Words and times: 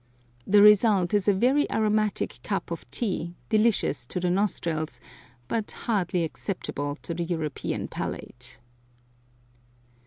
The 0.47 0.63
result 0.63 1.13
is 1.13 1.27
a 1.27 1.31
very 1.35 1.71
aromatic 1.71 2.39
cup 2.41 2.71
of 2.71 2.89
tea, 2.89 3.35
delicious 3.49 4.03
to 4.07 4.19
the 4.19 4.31
nostrils, 4.31 4.99
but 5.47 5.69
hardly 5.85 6.23
acceptable 6.23 6.95
to 7.03 7.13
the 7.13 7.23
European 7.23 7.87
palate. 7.87 8.57